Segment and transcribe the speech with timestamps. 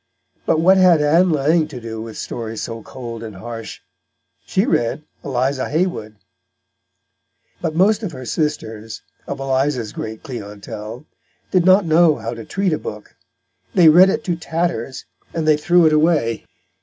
[0.47, 3.81] But what had Ann Lang to do with stories so cold and harsh?
[4.47, 6.15] She read Eliza Haywood.
[7.61, 11.05] But most of her sisters, of Eliza's great clientèle,
[11.51, 13.15] did not know how to treat a book.
[13.75, 16.47] They read it to tatters, and they threw it away.